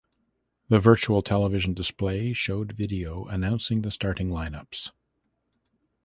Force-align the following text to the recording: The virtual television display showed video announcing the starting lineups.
The 0.67 0.79
virtual 0.79 1.21
television 1.21 1.75
display 1.75 2.33
showed 2.33 2.71
video 2.71 3.25
announcing 3.25 3.83
the 3.83 3.91
starting 3.91 4.29
lineups. 4.29 4.89